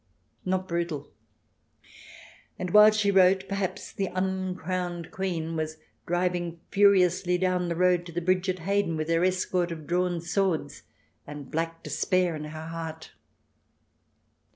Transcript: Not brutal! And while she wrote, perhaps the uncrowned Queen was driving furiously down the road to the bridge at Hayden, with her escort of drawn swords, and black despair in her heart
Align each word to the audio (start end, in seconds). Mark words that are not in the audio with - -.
Not 0.45 0.67
brutal! 0.67 1.11
And 2.57 2.71
while 2.71 2.89
she 2.89 3.11
wrote, 3.11 3.47
perhaps 3.47 3.91
the 3.91 4.07
uncrowned 4.07 5.11
Queen 5.11 5.55
was 5.55 5.77
driving 6.07 6.59
furiously 6.71 7.37
down 7.37 7.69
the 7.69 7.75
road 7.75 8.07
to 8.07 8.11
the 8.11 8.19
bridge 8.19 8.49
at 8.49 8.57
Hayden, 8.65 8.97
with 8.97 9.09
her 9.09 9.23
escort 9.23 9.71
of 9.71 9.85
drawn 9.85 10.19
swords, 10.19 10.81
and 11.27 11.51
black 11.51 11.83
despair 11.83 12.35
in 12.35 12.45
her 12.45 12.65
heart 12.65 13.11